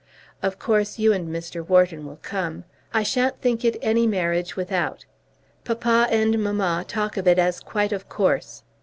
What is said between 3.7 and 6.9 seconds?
any marriage without. Papa and mamma